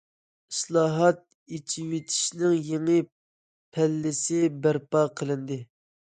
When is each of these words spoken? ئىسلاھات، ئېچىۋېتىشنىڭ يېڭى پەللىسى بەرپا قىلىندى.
ئىسلاھات، 0.51 1.19
ئېچىۋېتىشنىڭ 1.57 2.55
يېڭى 2.69 2.95
پەللىسى 3.77 4.39
بەرپا 4.65 5.03
قىلىندى. 5.21 5.59